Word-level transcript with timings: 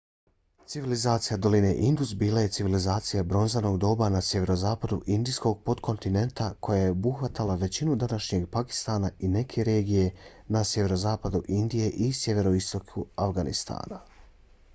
civilizacija 0.73 1.35
doline 1.45 1.73
indus 1.87 2.13
bila 2.21 2.43
je 2.45 2.49
civilizacija 2.53 3.23
bronzanog 3.33 3.77
doba 3.83 4.07
na 4.13 4.21
sjeverozapadu 4.29 4.97
indijskog 5.17 5.59
potkontinenta 5.69 6.47
koja 6.59 6.79
je 6.85 6.95
obuhvatala 6.95 7.57
većinu 7.65 7.97
današnjeg 8.05 8.47
pakistana 8.59 9.11
i 9.19 9.29
neke 9.37 9.65
regije 9.69 10.09
na 10.57 10.63
sjeverozapadu 10.71 11.43
indije 11.61 11.89
i 11.91 12.13
sjeveroistoku 12.21 13.05
afganistana 13.27 14.01